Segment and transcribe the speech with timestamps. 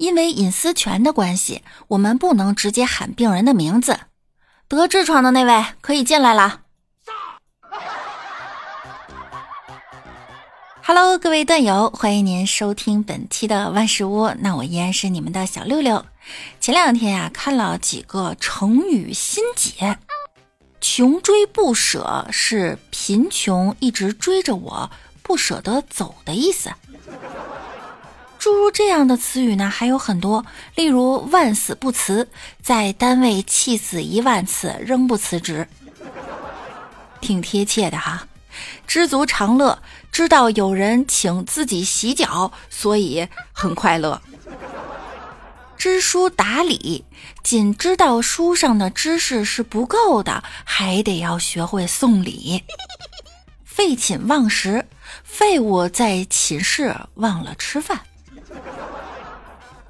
[0.00, 4.00] 因为隐私权的关系，我们不能直接喊病人的名字。
[4.66, 6.62] 得痔疮的那位可以进来了。
[10.82, 14.30] Hello，各位段友，欢迎您收听本期的万事屋。
[14.38, 16.06] 那我依然是你们的小六六。
[16.60, 19.98] 前两天呀，看了几个成语新解
[20.80, 24.90] ，“穷追不舍”是贫穷一直追着我，
[25.22, 26.70] 不舍得走的意思。
[28.40, 32.26] 诸如这样的词语呢，还有很多，例如“万死不辞”，
[32.62, 35.68] 在单位气死一万次仍不辞职，
[37.20, 38.26] 挺贴切的哈。
[38.86, 44.22] 知足常乐，知道有人请自己洗脚，所以很快乐。
[45.76, 47.04] 知书达理，
[47.42, 52.64] 仅知道书上的知识是不够的，还得要学会送礼。
[53.66, 54.86] 废寝忘食，
[55.24, 58.00] 废物在寝室忘了吃饭。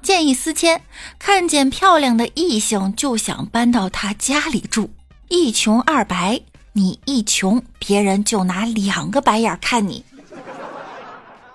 [0.01, 0.81] 见异思迁，
[1.19, 4.91] 看见漂亮的异性就想搬到他家里住。
[5.29, 6.41] 一穷二白，
[6.73, 10.03] 你一穷，别人就拿两个白眼看你。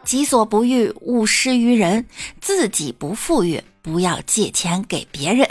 [0.04, 2.04] 己所不欲，勿施于人；
[2.40, 5.48] 自己不富裕，不要借钱给别人。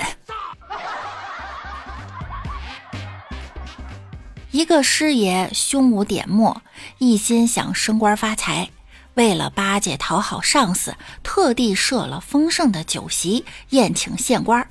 [4.51, 6.61] 一个师爷胸无点墨，
[6.97, 8.69] 一心想升官发财。
[9.16, 14.69] 为了巴结讨好上司，特地设了丰盛的酒席宴请县官。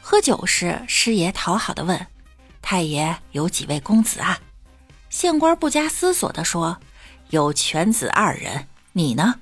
[0.00, 2.06] 喝酒时，师爷讨好的问
[2.60, 4.38] ：“太爷有几位公子啊？”
[5.10, 6.78] 县官不加思索地说
[7.28, 9.36] ：“有犬子二人，你呢？”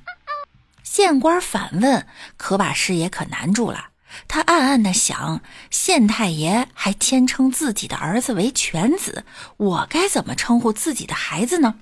[0.83, 2.06] 县官反问，
[2.37, 3.91] 可把师爷可难住了。
[4.29, 5.41] 他暗暗的想：
[5.71, 9.25] 县太爷还谦称自己的儿子为犬子，
[9.56, 11.77] 我该怎么称呼自己的孩子呢？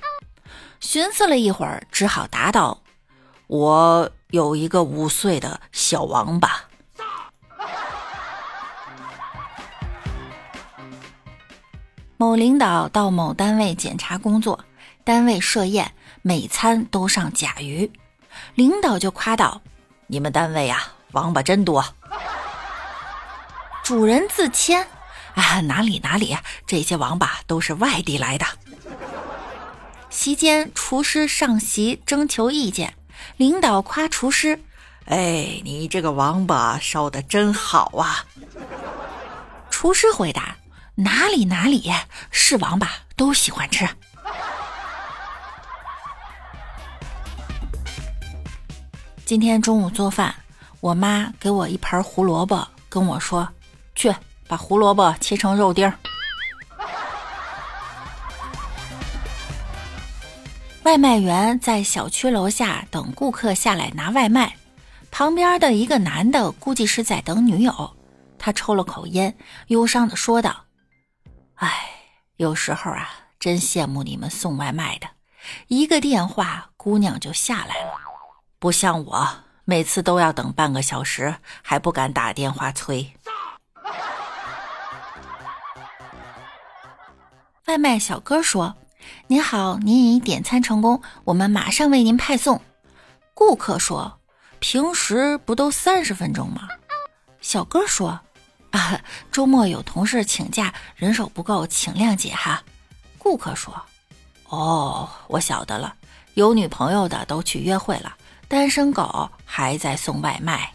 [0.81, 2.83] 寻思了一会儿，只好答道
[3.47, 6.65] ：“我有一个五岁的小王八。”
[12.17, 14.65] 某领导到某单位检查工作，
[15.05, 15.93] 单位设宴，
[16.23, 17.93] 每餐都上甲鱼，
[18.55, 19.61] 领导就夸道
[20.09, 20.83] ：“你们单位呀，
[21.13, 21.85] 王八真多。”
[23.85, 24.87] 主人自谦
[25.37, 26.37] ：“啊，哪里哪里，
[26.67, 28.47] 这些王八都是外地来的。”
[30.23, 32.93] 席间，厨师上席征求意见，
[33.39, 34.61] 领导夸厨师
[35.09, 38.27] ：“哎，你这个王八烧的真好啊！”
[39.73, 40.59] 厨师回答
[40.97, 41.91] ：“哪里哪里，
[42.31, 43.89] 是王八都喜欢吃。”
[49.25, 50.35] 今天中午做饭，
[50.81, 53.49] 我妈给我一盘胡萝卜，跟我说
[53.97, 54.15] ：“去
[54.47, 55.95] 把胡萝卜切成肉丁儿。”
[60.83, 64.57] 外卖员在小区楼下等顾客下来拿外卖，
[65.11, 67.97] 旁边的一个男的估计是在等女友。
[68.39, 69.37] 他抽了口烟，
[69.67, 70.65] 忧伤的说道
[71.57, 71.91] ：“哎，
[72.37, 75.07] 有时候啊，真羡慕你们送外卖的，
[75.69, 77.93] 一个电话姑娘就下来了，
[78.59, 79.29] 不像我，
[79.67, 83.13] 每次都要等半个小时，还不敢打电话催。”
[87.69, 88.75] 外卖小哥说。
[89.27, 92.61] 您好，您已点餐成功，我们马上为您派送。
[93.35, 94.19] 顾客说
[94.59, 96.69] ：“平时不都三十分钟吗？”
[97.41, 98.21] 小哥说
[98.73, 99.01] ：“啊，
[99.33, 102.63] 周末有同事请假，人手不够，请谅解哈。”
[103.17, 103.75] 顾客说
[104.49, 105.95] ：“哦，我晓得了，
[106.35, 108.17] 有女朋友的都去约会了，
[108.49, 110.73] 单身狗还在送外卖。”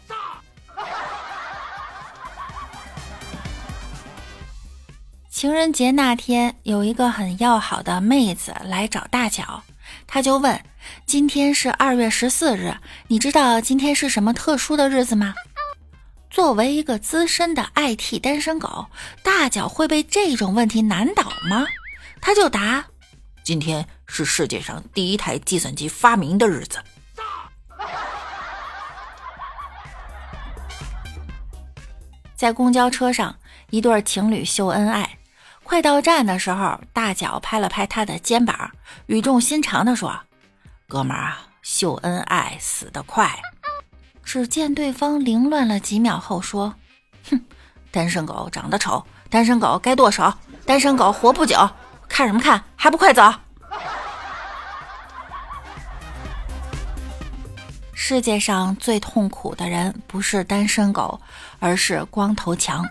[5.36, 9.62] 情人节那天，有一个很要好的妹子来找大脚，
[10.06, 10.58] 他就问
[11.04, 12.74] ：“今天是二月十四日，
[13.08, 15.34] 你知道今天是什么特殊的日子吗？”
[16.32, 18.86] 作为一个资深的 IT 单身狗，
[19.22, 21.66] 大脚会被这种问题难倒吗？
[22.22, 22.86] 他就答
[23.44, 26.78] ：“今天是世界上第一台计算机发明的日子。”
[32.34, 33.36] 在公交车上，
[33.68, 35.18] 一对情侣秀恩爱。
[35.66, 38.70] 快到站的时候，大脚拍了拍他的肩膀，
[39.06, 40.16] 语重心长地说
[40.86, 43.28] ：“哥们儿，秀恩爱死得快。”
[44.22, 46.72] 只见对方凌乱了几秒后说
[47.28, 47.40] ：“哼，
[47.90, 50.32] 单身狗长得丑，单身狗该剁手，
[50.64, 51.68] 单身狗活不久，
[52.08, 53.34] 看什么看，还不快走！”
[57.92, 61.20] 世界上最痛苦的人不是单身狗，
[61.58, 62.88] 而是光头强。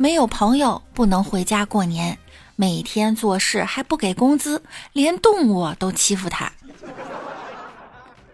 [0.00, 2.18] 没有朋友，不能回家过年，
[2.56, 4.62] 每天做事还不给工资，
[4.94, 6.50] 连动物都欺负他。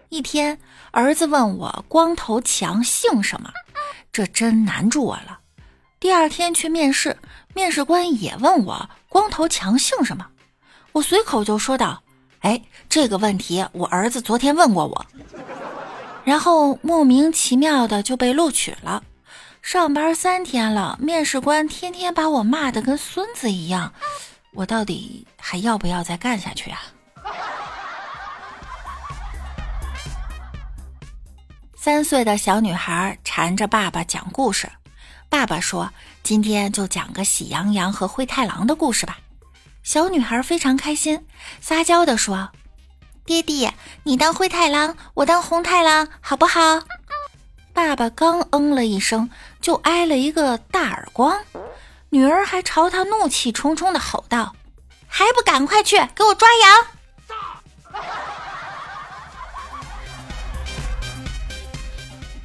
[0.07, 0.57] 一天，
[0.91, 3.51] 儿子问我光头强姓什么，
[4.13, 5.39] 这真难住我了。
[5.99, 7.17] 第二天去面试，
[7.53, 10.25] 面试官也问我光头强姓什么，
[10.93, 12.01] 我随口就说道
[12.39, 15.05] ：“哎，这个问题我儿子昨天问过我。”
[16.23, 19.03] 然后莫名其妙的就被录取了。
[19.61, 23.93] 上班三天了，面试官天天把我骂的跟孙子一样，
[24.53, 26.81] 我到底还要不要再干下去啊？
[31.75, 34.71] 三岁的小女孩缠着爸爸讲故事，
[35.29, 35.91] 爸爸说
[36.23, 39.19] ：“今天就讲个喜羊羊和灰太狼的故事吧。”
[39.83, 41.25] 小女孩非常开心，
[41.61, 42.51] 撒娇的说
[43.25, 43.69] ：“爹地，
[44.03, 46.81] 你当灰太狼，我当红太狼，好不好？”
[47.77, 49.29] 爸爸刚嗯了一声，
[49.61, 51.39] 就挨了一个大耳光，
[52.09, 54.55] 女儿还朝他怒气冲冲的吼道
[55.07, 56.87] ：“还不赶快去给我抓羊！”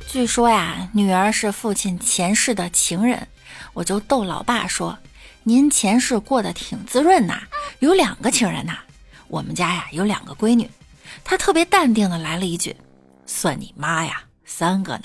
[0.06, 3.26] 据说呀，女儿是父亲前世的情人，
[3.73, 4.99] 我就逗老爸说
[5.44, 7.44] ：“您前世过得挺滋润呐，
[7.79, 8.81] 有两个情人呐。”
[9.29, 10.70] 我们家呀有两个闺女，
[11.25, 12.76] 他特别淡定的来了一句
[13.25, 15.05] ：“算你妈呀，三个呢。”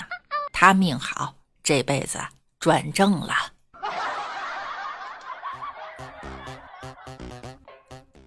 [0.60, 2.18] 他命好，这辈子
[2.58, 3.32] 转正了。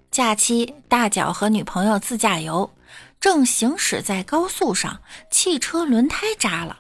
[0.10, 2.74] 假期，大脚和女朋友自驾游，
[3.20, 6.78] 正行驶在高速上，汽车轮胎扎了。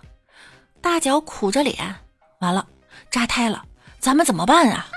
[0.80, 1.98] 大脚苦着脸，
[2.40, 2.66] 完了，
[3.10, 3.66] 扎胎了，
[4.00, 4.88] 咱们怎么办啊？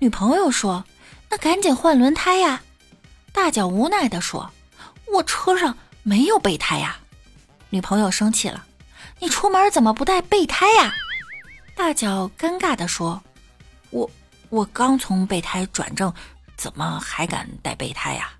[0.00, 0.84] 女朋友说
[1.30, 2.60] ：“那赶紧换轮胎呀。”
[3.32, 4.50] 大脚无奈的说
[5.14, 6.98] ：“我车上没有备胎呀。”
[7.70, 8.66] 女朋友生气了。
[9.20, 10.94] 你出门怎么不带备胎呀？
[11.74, 13.22] 大脚尴尬地说
[13.90, 14.10] ：“我
[14.48, 16.12] 我刚从备胎转正，
[16.56, 18.30] 怎么还敢带备胎呀？”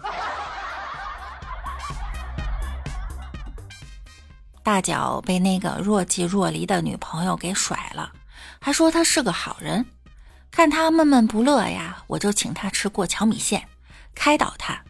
[4.62, 8.12] 大脚被那个若即若离的女朋友给甩了，
[8.60, 9.86] 还说他是个好人。
[10.50, 13.68] 看他闷闷不乐呀，我就请他吃过桥米线，
[14.14, 14.82] 开导他。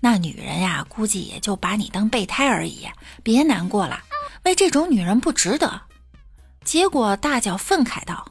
[0.00, 2.88] 那女人呀，估计也就把你当备胎而已，
[3.22, 4.00] 别难过了。
[4.44, 5.82] 为这种女人不值得。
[6.64, 8.26] 结果大脚愤慨道：“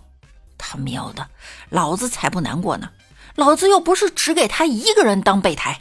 [0.57, 1.29] 他喵的，
[1.69, 2.89] 老子才不难过呢！
[3.35, 5.79] 老子又不是只给他一个人当备胎。”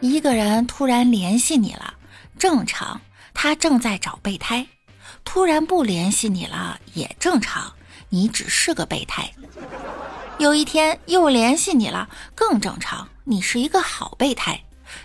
[0.00, 1.94] 一个人突然联系你了，
[2.36, 3.00] 正常，
[3.32, 4.66] 他正在找备胎；
[5.22, 7.72] 突然不联系你了，也正常，
[8.08, 9.32] 你只是个备胎。
[10.38, 14.60] 有一天又联系你了，更正常，你是一个好备胎。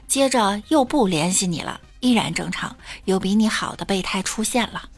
[0.08, 2.76] 接着又不联系你了，依然正常，
[3.06, 4.90] 有比你好的备胎出现了。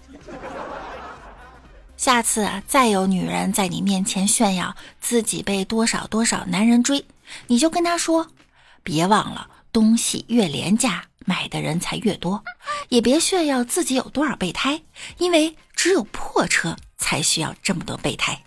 [1.98, 7.06] 下次再有女人在你面前炫耀自己被多少多少男人追，
[7.48, 8.28] 你就跟她说：
[8.84, 12.42] 别忘了，东西越廉价，买的人才越多；
[12.88, 14.82] 也别炫耀自己有多少备胎，
[15.18, 18.42] 因为只有破车才需要这么多备胎。